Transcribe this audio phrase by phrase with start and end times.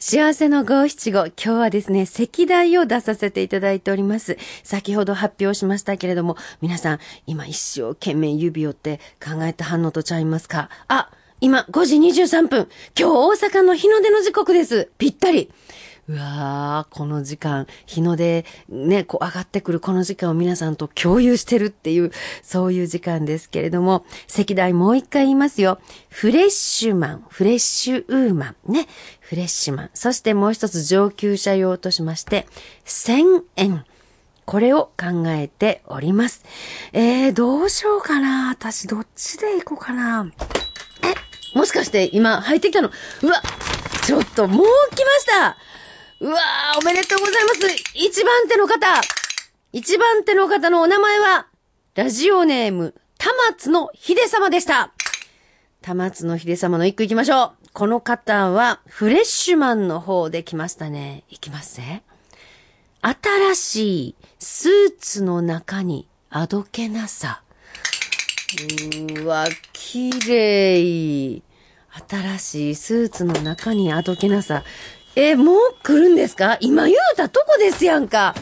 [0.00, 1.26] 幸せの五七五。
[1.26, 4.38] 今日はですね、席題を出させていただいております。
[4.62, 10.70] 先ほど発表しましたけれども、皆さん、今一生懸命指折って考えた反応とちゃいますか？
[10.86, 12.68] あ、今5時23分。
[12.96, 14.88] 今日大阪の日の出の時刻です。
[14.98, 15.50] ぴったり。
[16.08, 22.12] うわー、この時間、日の出、ね、こう上がってくるこの時間を皆さんと共有してるっていう、
[22.42, 25.78] そういう時間ですけれども、石題もう一回言いますよ。
[26.08, 28.86] フレッシュマン、フレッシュウーマン、ね、
[29.20, 29.90] フレッシュマン。
[29.92, 32.46] そしてもう一つ上級者用としまして、
[32.86, 33.84] 1000円。
[34.46, 36.42] これを考えております。
[36.94, 40.26] えー、どうしようかな私どっちで行こうかな
[41.02, 42.88] え、もしかして今入ってきたの？
[42.88, 43.42] うわ
[44.06, 45.58] ちょっともう来ました
[46.20, 47.60] うわー、おめでとうございます。
[47.94, 49.00] 一番手の方。
[49.72, 51.46] 一番手の方のお名前は、
[51.94, 54.92] ラジオネーム、たまつのひで様でした。
[55.80, 57.68] たまつのひで様の一句行きましょう。
[57.72, 61.22] この方は、フレッシュマンの方で来ましたね。
[61.28, 62.02] いきますね。
[63.00, 67.42] 新しいスーツの中にあどけなさ。
[68.54, 71.42] うーわ、綺麗。
[72.08, 74.64] 新しいスーツの中にあどけなさ。
[75.20, 76.58] え、もう来るんですか？
[76.60, 78.36] 今言うたとこですやんか。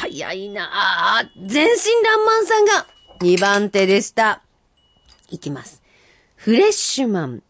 [0.00, 2.86] 早いなあ全身爛漫さんが
[3.22, 4.42] 2番手でした。
[5.30, 5.82] いきます。
[6.36, 7.42] フレッシュマン。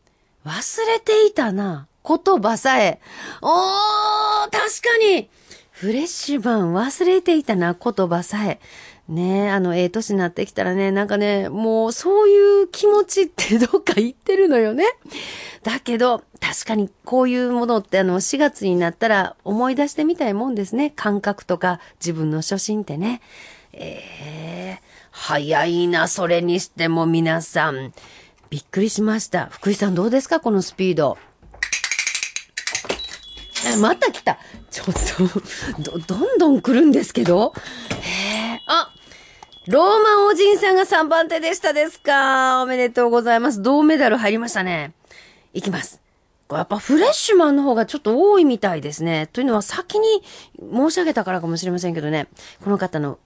[0.47, 1.89] 忘れていたな。
[2.07, 3.01] 言葉さえ。
[3.43, 4.63] おー、確か
[5.03, 5.29] に。
[5.73, 7.75] フレッシュマン忘れていたな。
[7.75, 8.61] 言葉さえ。
[9.09, 14.85] ねえ、あの、ええ年になってきたらね、なんかね、もうそういう気持ちってどっか言ってるのよね。
[15.63, 20.91] だけど、確かにこういうものってあの、4月になったら思い出してみたいもんですね。
[20.91, 23.23] 感覚とか自分の初心ってね。
[23.73, 24.03] え
[24.77, 24.79] え
[25.11, 27.95] 早いな、それにしても皆さん。
[28.51, 29.47] びっくりしました。
[29.47, 30.39] 福井さんどうですか？
[30.41, 31.17] このスピード。
[33.67, 34.39] え、また来た。
[34.71, 34.87] ちょっ
[35.83, 37.53] と、ど、どんどん来るんですけど。
[39.69, 42.63] ローマンおじんさんが3番手でしたですか？
[42.63, 43.61] おめでとうございます。
[43.61, 44.95] 銅メダル入りましたね。
[45.53, 46.01] いきます。
[46.49, 49.29] これやっぱフレッシュマンの方がちょっと多いみたいですね。
[49.31, 50.23] というのは先に
[50.73, 52.29] 申し上げたからかもしれませんけどね。
[52.65, 53.19] この方の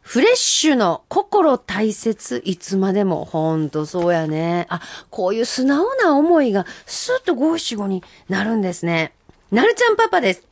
[0.00, 3.26] フレッシュの心大切いつまでも。
[3.26, 4.66] ほんとそうやね。
[4.70, 4.80] あ、
[5.10, 9.12] こういう素直な思いがスッと五七五になるんですね。
[9.50, 10.42] なるちゃんパパです。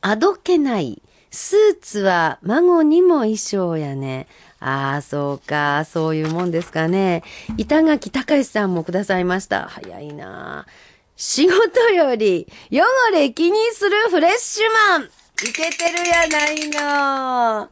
[0.00, 1.00] あどけない。
[1.30, 4.26] スーツは孫にも衣装やね。
[4.60, 5.84] ああ、そうか。
[5.84, 7.22] そういうもんですかね。
[7.56, 9.68] 板垣隆さんもくださいました。
[9.68, 10.66] 早いな
[11.16, 15.08] 仕事より汚れ気にするフレッシュマンい
[15.52, 17.68] けてるやないの。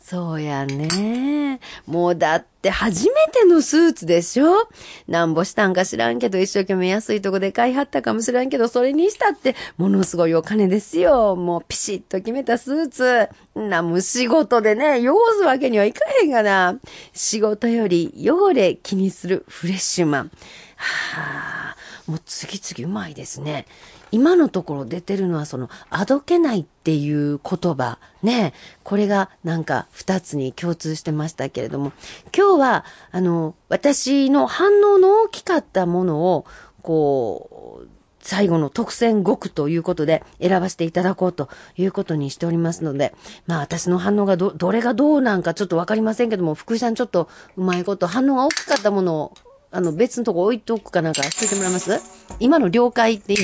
[0.00, 1.60] そうやね。
[1.86, 4.68] もうだっって初めてのスーツでしょ？
[5.08, 11.36] なんぼしたんか知らんけど一生懸命安いとこで買いはったかもしらんけどそれにしたってものすごいお金ですよ。
[11.36, 13.30] もうピシッと決めたスーツ。
[13.54, 16.78] な、もう仕事でね、汚すわけにはいかへんがな。
[17.14, 20.30] 仕事より汚れ気にするフレッシュマン。
[20.76, 21.76] はあ、
[22.06, 23.64] もう次々うまいですね。
[24.12, 27.98] 今のところ出てるのはその、あどけないっていう言葉。
[28.22, 28.52] ね。
[28.82, 31.92] これがなんか二つに共通してましたけれども、
[32.36, 36.46] 今日は、あの、私の反応の大きかったものを、
[36.82, 37.88] こう、
[38.22, 43.14] 最後の特選5句ということで選ばせていただこうということにしておりますので、
[43.46, 49.32] まあ私の反応がど、どれがどうなんかちょっとわかりませんけども、福井さんちょっとうまいこと反応が大きかったものを、
[49.70, 51.98] あの別のとこ置いとくかなんかしといてもらえます？
[52.40, 53.38] 今の了解っていい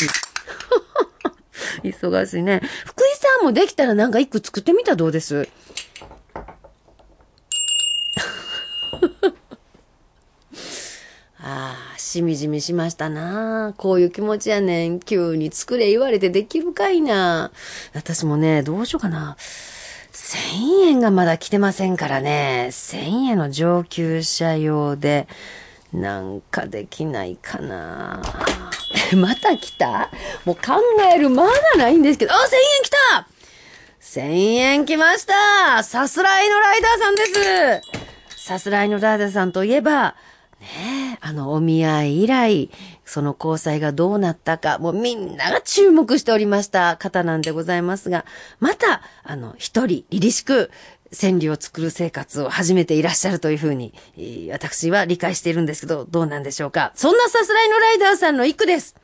[1.83, 2.61] 忙しいね。
[2.85, 5.49] 福井さんもできたらなんか一句作ってみたらどうです？
[11.39, 14.99] ああ、しみじみしましたなこういう気持ちやねん。
[15.01, 17.53] 急に作れ言われてできるかいな。
[17.95, 19.37] 私もね、どうしようかな。
[20.13, 22.69] 1000円がまだ来てませんからね。
[22.71, 22.97] 1000
[23.31, 25.29] 円の上級者用で、
[25.93, 28.23] なんかできないかな。
[29.17, 30.11] また来た？
[30.45, 30.81] もう考
[31.13, 33.29] える間がないんですけど、あ、1000円来た
[34.01, 40.15] !1000 円来ましたさすらいのライダーさんですさすらいのライダーさんといえば、
[40.61, 42.71] ねえ、あの、お見合い以来、
[43.07, 48.27] その交際がどうなったか、もうみんなが注目しておりました方なんでございますが、
[48.59, 50.71] また、あの、一人、凛々しく、
[51.13, 53.95] 千里を作る生活を始めていらっしゃるというふうに、
[54.51, 56.91] 私は理解しているんですけど、どうなんでしょうか。
[56.97, 58.97] そんなさすらいのライダーさんの一句です。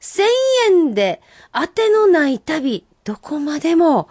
[0.00, 0.26] 千
[0.66, 1.22] 円で
[1.52, 4.08] 当てのない旅、どこまでも。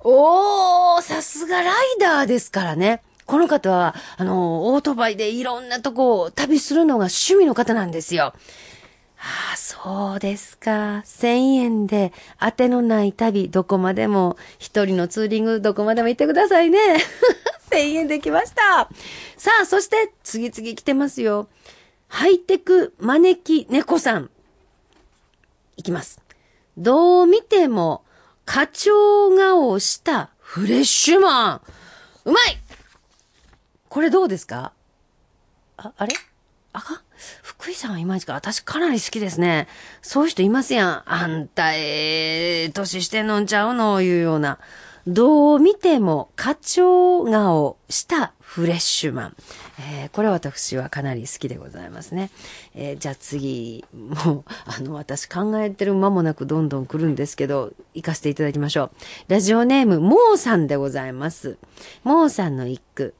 [0.00, 3.02] おー、さすがライダーですからね。
[3.28, 8.32] この方は、あの、オートバイでいろんなとこを旅するのが趣味の方なんですよ。
[9.18, 11.02] ああ、そうですか。
[11.04, 16.78] 千円で当てのない旅、どこまでも、一人のツーリング、どこまでも行ってくださいね。
[17.70, 18.88] 千円できました。
[19.36, 21.48] さあ、そして次々来てますよ。
[22.06, 24.30] ハイテク招き猫さん。
[25.76, 26.22] いきます。
[26.78, 28.04] どう見ても、
[28.46, 31.60] 課長顔したフレッシュマン。
[32.24, 32.67] うまい
[33.88, 34.72] これどうですか？
[35.76, 36.14] あ、あれ？
[36.72, 37.02] あか
[37.42, 38.34] 福井さんはいまいちか。
[38.34, 39.66] 私かなり好きですね。
[40.02, 41.02] そういう人いますやん。
[41.06, 44.58] あんたええ年してんのんちゃうのいうような。
[45.06, 49.36] どう見ても課長顔したフレッシュマン。
[49.80, 52.30] えー、これ私はかなり好きでございますね。
[52.74, 58.90] えー、じゃあ次、もう、あの、私考えてる間もなくどんどん来るんですけど、行かせていただきましょう。
[59.28, 61.56] ラジオネーム、モーさんでございます。
[62.04, 63.14] モーさんの一句。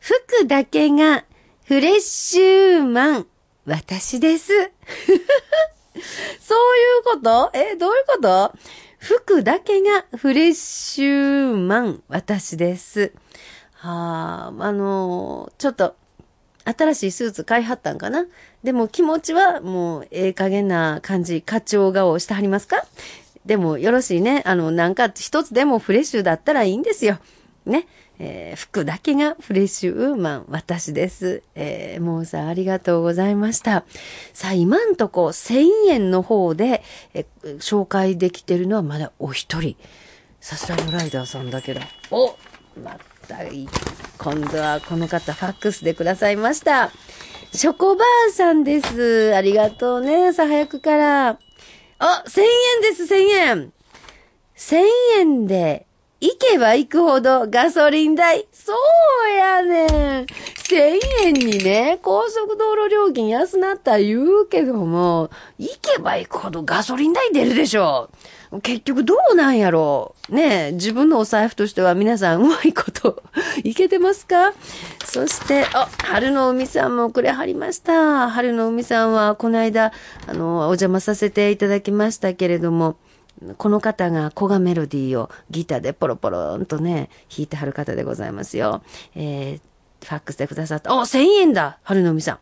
[0.00, 1.24] 服だけが
[1.64, 3.26] フレッシュマン、
[3.66, 4.52] 私です。
[6.40, 7.50] そういうこと？
[7.52, 8.52] え、どういうこと？
[8.98, 13.12] 服だけがフレッシュマン、私です。
[13.74, 15.94] はあ、あのちょっと、
[16.64, 18.26] 新しいスーツ買いはったんかな？
[18.64, 22.84] でも気持ちはもうええ加減な感じ、課長顔してはりますか？
[23.44, 24.42] でもよろしいね。
[24.46, 27.18] あの、なんか一つでもフレッシュだったらいいんですよ。
[27.66, 27.86] ね。
[28.22, 31.42] えー、服だけがフレッシュウーマン、私です。
[31.54, 33.84] えー、もうさ、ありがとうございました。
[34.34, 36.82] さあ、今んとこ1000円の方で、
[37.14, 39.74] えー、紹介できてるのはまだお一人。
[40.38, 41.80] さすがのライダーさんだけど。
[42.10, 42.36] お
[42.84, 43.68] またいい。
[44.18, 46.90] 今度はこの方、ファックスでくださいました。
[47.54, 49.34] ショコバーさんです。
[49.34, 51.38] ありがとうね、朝早くから。
[51.98, 52.46] あ、1000円
[52.82, 53.72] です、1000円。
[54.56, 54.84] 1000
[55.20, 55.86] 円で
[56.20, 58.46] 行けば行くほどガソリン代。
[58.52, 58.72] そ
[59.26, 60.26] うやねん。
[60.56, 68.10] 千円にね、高速道路料金安なった言うけども、行けば行くほどガソリン代出るでしょ。
[68.62, 70.34] 結局どうなんやろう。
[70.34, 73.22] ねえ、自分のお財布としては皆さんうまいこと
[73.64, 74.52] いけてますか？
[75.06, 78.28] そして、あ、春の海さんもくれはりました。
[78.28, 79.92] 春の海さんはこの間、
[80.26, 82.96] あの、お邪魔させていただきましたけれども、
[83.56, 88.82] この方が古賀メロディーをギターでポロポロンとね、弾いてはる方でございますよ。
[89.14, 90.94] えー、ファックスでくださった。
[90.94, 92.38] お、1000円だ春のみさん。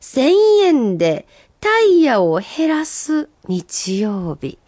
[0.00, 0.32] 1000
[0.62, 1.26] 円で
[1.60, 4.58] タイヤを減らす日曜日。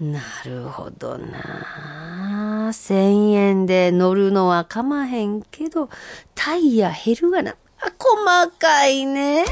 [0.00, 2.68] なるほどな。
[2.70, 5.88] 1000円で乗るのはかまへんけど、
[6.34, 7.56] タイヤ減るがな。
[7.98, 9.44] 細かいね。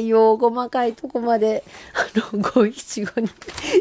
[0.00, 3.28] よう細かいとこまで、あの、ご一語に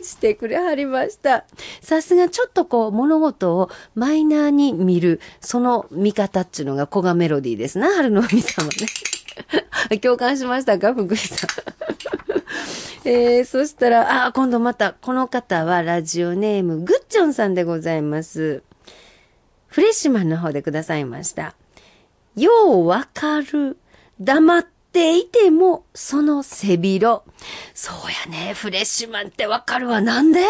[0.04, 1.45] してくれはりました。
[1.81, 8.74] さすがちょっとこう、物事をマイナーに見る、その見方っていうのが古賀メロディーですな、春の海様ね。
[10.01, 11.50] 共感しましたか福井さん。
[13.06, 18.63] えー、そしたら、あ、今度また、この方はラジオネーム、グッチョンさんでございます。
[19.68, 21.56] フレッシュマンの方でくださいました。
[22.36, 23.78] ようわかる。
[24.19, 27.24] 黙っていても、その背広。
[27.74, 27.95] そう
[28.31, 28.54] やね。
[28.54, 30.00] フレッシュマンってわかるわ。
[30.00, 30.45] なんで？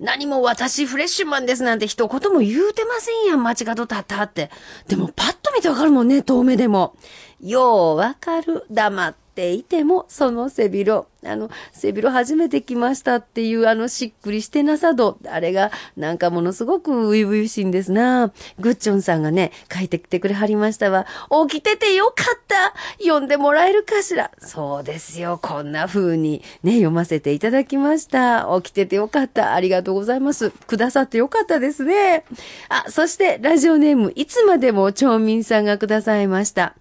[0.00, 3.42] 何も私フレッシュマンですなんて一言も言うてませんやん。
[3.42, 4.50] 街角立ったって。
[4.86, 6.22] でもパッと見てわかるもんね。
[6.22, 6.96] 遠目でも。
[7.40, 8.64] ようわかる。
[8.70, 18.32] 黙ってていても、その背広、あの、背広初めて来ましたっていうあのしっくりしてなさ度、あれがなんかものすごく初々しいんですな。
[18.58, 21.06] グッチョンさんがね、書いてきてくれはりましたわ。
[21.48, 25.38] 起きててよかった読んでもらえるかしらそうですよ。
[25.40, 28.48] こんな風にね、読ませていただきました。
[28.60, 29.54] 起きててよかった。
[29.54, 30.50] ありがとうございます。
[30.50, 32.24] くださってよかったですね。
[32.70, 36.74] あ、そしてラジオネーム、いつまでも町民さんがくださいました。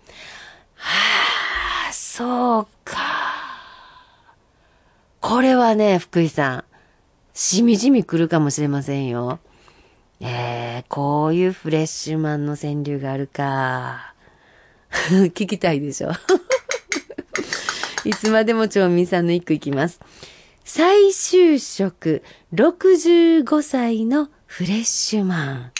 [0.73, 1.46] はぁ。
[2.17, 2.97] そうか。
[5.21, 6.63] これはね、福井さん、
[7.36, 9.38] しみじみ来るかもしれませんよ。
[10.19, 14.15] えー、こういうフレッシュマンの川柳があるか。
[15.29, 16.09] 聞きたいでしょ。
[18.03, 20.00] いつまでも町民さんの一句いきます。
[20.63, 25.71] 再就職65歳のフレッシュマン。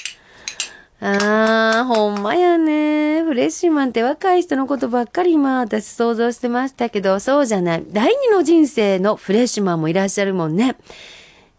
[1.00, 3.22] ああ、ほんまやね。
[3.24, 7.84] フレッシュマンって若い人のことばっかり今私想像してましたけど、そうじゃない。
[7.88, 10.76] 第二の人生のフレッシュマンもいらっしゃるもんね。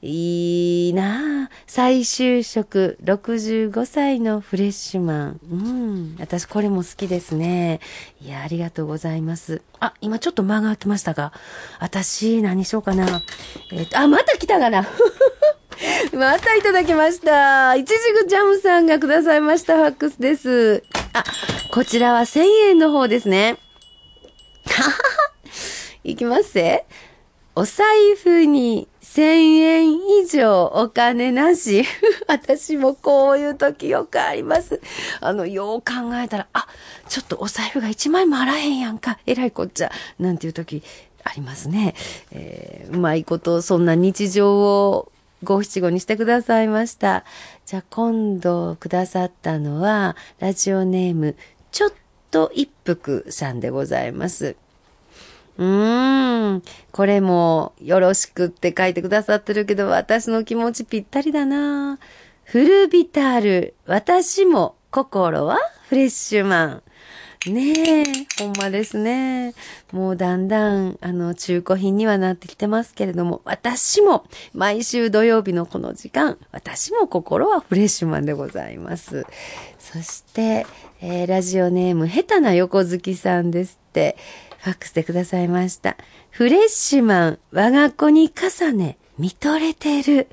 [0.00, 5.40] いいな再就職65歳のフレッシュマン。
[5.50, 6.16] うん。
[6.21, 7.80] 私これも好きですね。
[8.21, 9.62] いや、ありがとうございます。
[9.80, 11.33] あ、今ちょっと間が空きましたが。
[11.80, 13.23] 私、何しようかな。
[13.73, 14.87] えっ、ー、と、あ、また来たかな。
[16.12, 17.75] またいただきました。
[17.76, 20.82] いちじぐジャムさんがくださいましたファックスです。
[21.12, 21.25] あ、
[21.73, 23.58] こちらは1000円の方ですね。
[24.66, 24.99] ははは。
[26.04, 26.87] いきますぜ。
[27.54, 31.85] お財布に千円以上お金なし。
[32.28, 34.80] 私もこういう時よくあります。
[35.20, 36.66] あの、よう考えたら、あ、
[37.08, 39.18] ちょっとお財布が一枚もあらへんやんか。
[39.26, 39.90] えらいこっちゃ。
[40.18, 40.82] なんていう時
[41.25, 41.94] ありますね。
[42.30, 45.11] えー、うまいこと、そんな日常を
[45.42, 47.25] 五七五にしてくださいました。
[47.66, 51.37] じゃあ今度くださったのは、ラジオネーム、
[51.71, 51.92] ちょっ
[52.30, 54.57] と一服さんでございます。
[55.59, 56.62] うーん。
[56.92, 61.99] これもよろしくって書いてくださってるけど、私の気持ちぴったりだな
[62.45, 66.83] フルビタル、私も心はフレッシュマン。
[67.47, 68.04] ねえ、
[68.42, 69.54] ほんまですね。
[69.92, 79.25] もうだんだん、あの、中古品にはなってきてますけれども、私も、毎週土曜日のこの時間、私も心はフレッシュマンでございます。
[79.78, 80.66] そして、
[81.00, 84.16] えー、ラジオネーム、下手な横好きさんですって、
[84.59, 85.97] ファックスでくださいました。
[86.30, 90.26] フレッシュマン、我が子に重ね、見とれてる。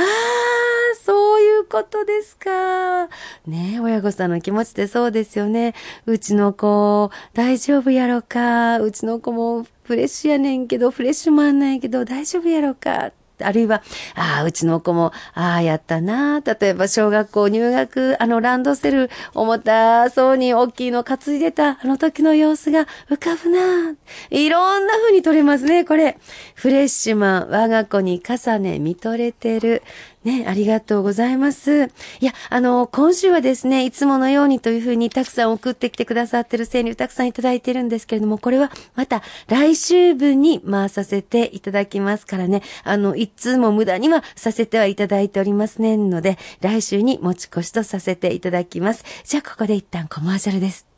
[0.00, 3.06] ああ、そういうことですか。
[3.46, 5.74] ねえ、親御さんの気持ちってそうですよね。
[6.06, 8.78] うちの子、大丈夫やろか。
[8.80, 13.12] うちの子もフレッシュやねんけど、フレッシュもあんないけど、大丈夫やろか。
[13.44, 13.82] あるいは、
[14.14, 16.40] ああ、うちの子も、ああ、やったな。
[16.40, 23.94] 例えば、小学校入学、あの、ランドセル、重たそうに大きいの担いでた、あの時の様子が浮かぶな。
[24.30, 26.18] いろんな風に撮れますね、これ。
[26.54, 29.82] フレッシュマン、我が子に重ね、見とれてる。
[30.24, 31.84] ね、ありがとうございます。
[31.84, 31.88] い
[32.20, 49.04] や、あの、今週はですね、いつものようにというふうにたくさん送ってきてくださってる川柳たくさんいただいてるんですけれども、これはまた来週分に回させていただきますからね、あの、一通も無駄にはさせてはいただいておりますね、ので、来週に持ち越しとさせていただきます。
[49.24, 50.89] じゃあ、ここで一旦コマーシャルです。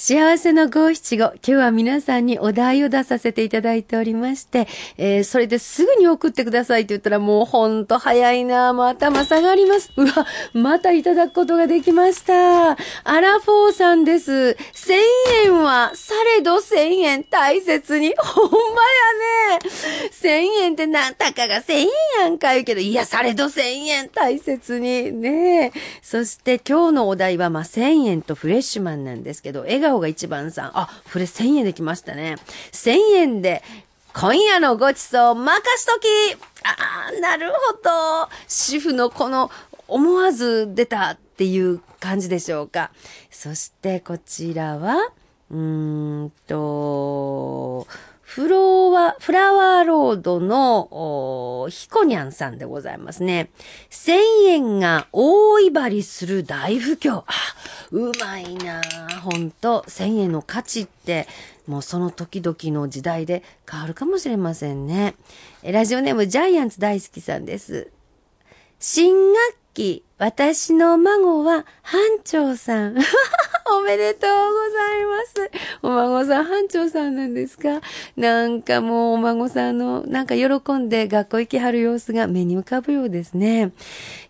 [0.00, 1.24] 幸せの五七五。
[1.24, 9.92] 今日は皆さんにお題を出させていただいておりまして、えー、それですぐに送ってくださいって言ったらもうほんと早いなもう頭下がります。
[9.96, 12.76] うわ、またいただくことができました。
[13.02, 14.56] アラフォーさんです。
[14.72, 15.00] 千
[15.42, 18.14] 円は、されど千円大切に。
[18.16, 18.58] ほんま
[19.50, 20.10] やね。
[20.12, 21.88] 千円ってなんたかが千円
[22.20, 25.10] やんか言うけど、いや、されど千円大切に。
[25.10, 30.70] ねそして今日のお題はまあ千円とフレッシュマンなんですけど、笑顔顔が一番さん。
[30.74, 32.36] あ、これ1000円できましたね。
[32.72, 33.62] 1000円で、
[34.12, 36.06] 今夜のごちそう任しとき
[36.64, 38.28] ああ、なるほど。
[38.46, 39.50] 主婦のこの
[39.86, 42.90] 思わず出たっていう感じでしょうか。
[43.30, 45.10] そしてこちらは、
[45.50, 47.86] うーんと、
[48.38, 53.50] フローワ、フラワーロードの、ヒコニャンさんでございますね。
[53.90, 57.24] 千円が大威張りする大不況。
[57.26, 57.26] あ、
[57.90, 58.80] うまいな
[59.24, 61.26] ほんと、千円の価値って、
[61.66, 65.16] もうその時々の時代で変わるかもしれませんね。
[65.64, 67.90] ラジオネームジャイアンツ大好きさんです。
[68.78, 72.98] 新学期、私の孫は班長さん。
[73.76, 75.50] おめでとうございます。
[75.82, 77.80] お孫さん、班長さんなんですか？
[78.16, 83.72] なんかもうお孫さんの、なんか喜んで学校行きはる様子が目に浮かぶようですね。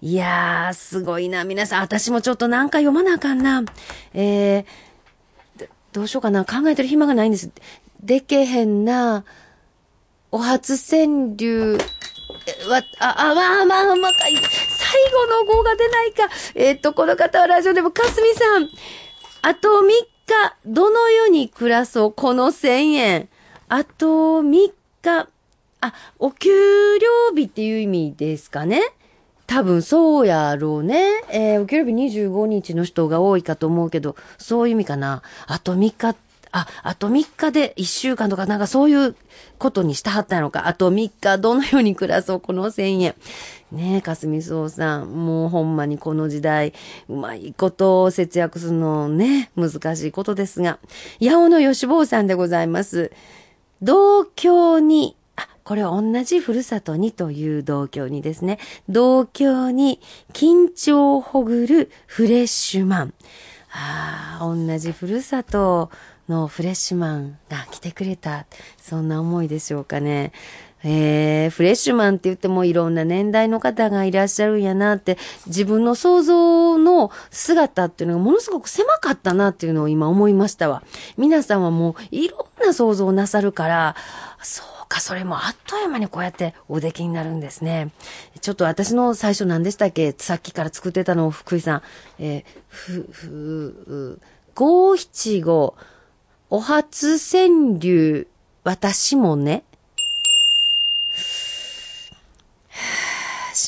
[0.02, 1.44] いやー、すごいな。
[1.44, 3.62] 皆さん、私もちょっとなんか読まなあかんな。
[4.14, 6.44] えー、どうしようかな。
[6.44, 7.50] 考えてる暇がないんです。
[8.02, 9.24] でけへんな。
[10.30, 11.78] お初川柳。
[12.68, 14.32] わ、あ、あ、まあまあまあ、最
[15.12, 16.28] 後の号が出ないか。
[16.54, 18.68] えっ、と、この方はラジオでもかすみさん。
[19.42, 19.82] あと3
[20.26, 23.28] 日、どの世に暮らそう、この1000円。
[23.68, 25.28] あと3日、
[25.80, 26.50] あ、お給
[26.98, 28.82] 料日っていう意味ですかね。
[29.46, 31.22] 多分そうやろうね。
[31.30, 35.22] えー、お給料日25日の人が多いかと思うけど、そういう意味かな。
[35.46, 36.16] あと3日、
[36.52, 39.16] あ、あと3日で1週間とかなんかそういう
[39.58, 40.66] ことにしたはったのか。
[40.66, 43.14] あと3日、どのように暮らそう、この1000円。
[43.72, 45.26] ねえ、かすみそうさん。
[45.26, 46.72] もうほんまにこの時代、
[47.08, 50.78] うまいことを節約するのね、難しいことですが。
[51.20, 53.12] 八尾の吉坊さんでございます。
[53.82, 58.58] 同郷に、あ、これは同じふるさとにという同郷にですね。
[58.88, 60.00] 同郷に
[60.32, 63.14] 緊張をほぐるフレッシュマン。
[63.72, 65.90] ああ、同じふるさと
[66.28, 68.46] のフレッシュマンが来てくれた。
[68.80, 70.32] そんな思いでしょうかね。
[70.84, 80.82] えー、フレッシュマンって言ってもいろんな年代の方がいらっしゃるんやなって、自分の想像の姿っていうのがものすごく狭かったなっていうのを今思いましたわ。
[81.16, 83.96] 皆さんはもういろんな想像をなさるから、
[84.40, 87.90] そうか、それもあっという間にこうやってお出来になるんですね。
[88.38, 90.14] ちょっと私の最初何でしたっけ？
[90.18, 91.82] さっきから作ってたのを福井さん。
[92.18, 94.20] えー、ふ、ふ、
[94.54, 95.74] 五七五、
[96.50, 98.26] お初川柳、
[98.64, 99.64] 私もね。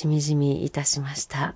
[0.00, 1.54] しみじみいたしました。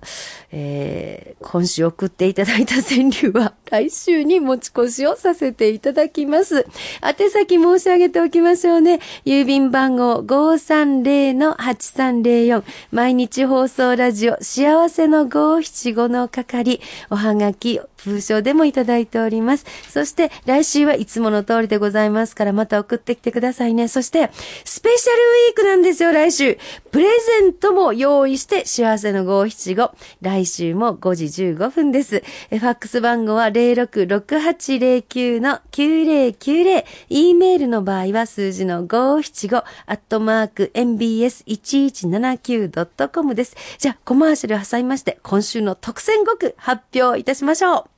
[0.51, 6.67] えー、今週送っていただいた川柳は来週に持ち越しをさせていただきます。
[7.01, 8.99] 宛先申し上げておきましょうね。
[9.25, 19.65] 郵便番号530-8304毎日放送ラジオ幸せの575の係おはがき、封書でもいただいております。
[19.89, 23.87] そして来週はいつもの通りでございますからまた送ってきてくださいね。
[23.87, 24.29] そして
[24.63, 26.59] スペシャルウィークなんですよ、来週。
[26.91, 27.07] プレ
[27.41, 29.91] ゼントも用意して幸せの575。
[30.21, 32.23] 来週も5時15分です。
[32.51, 36.85] えファックス番号は066809の9090。
[37.09, 43.55] e メールの場合は数字の575アットマーク mbs1179.com です。
[43.77, 47.94] じゃあコマーシャル挟みまして今週の特選5句発表いたしましょう。